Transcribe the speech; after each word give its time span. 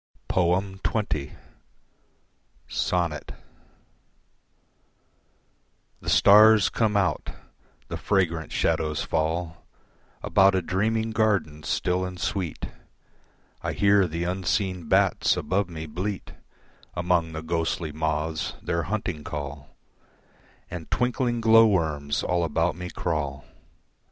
XX. 0.29 1.35
Sonnet 2.67 3.33
The 5.99 6.09
stars 6.09 6.69
come 6.69 6.97
out; 6.97 7.29
the 7.87 7.97
fragrant 7.97 8.51
shadows 8.51 9.03
fall 9.03 9.63
About 10.23 10.55
a 10.55 10.63
dreaming 10.63 11.11
garden 11.11 11.61
still 11.61 12.03
and 12.03 12.19
sweet, 12.19 12.65
I 13.61 13.73
hear 13.73 14.07
the 14.07 14.23
unseen 14.23 14.89
bats 14.89 15.37
above 15.37 15.69
me 15.69 15.85
bleat 15.85 16.33
Among 16.95 17.33
the 17.33 17.43
ghostly 17.43 17.91
moths 17.91 18.55
their 18.59 18.81
hunting 18.81 19.23
call, 19.23 19.69
And 20.71 20.89
twinkling 20.89 21.41
glow 21.41 21.67
worms 21.67 22.23
all 22.23 22.43
about 22.43 22.75
me 22.75 22.89
crawl. 22.89 23.45